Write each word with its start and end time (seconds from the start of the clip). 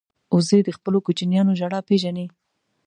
وزې 0.35 0.59
د 0.65 0.69
خپلو 0.77 0.97
کوچنیانو 1.05 1.57
ژړا 1.59 1.79
پېژني 1.87 2.25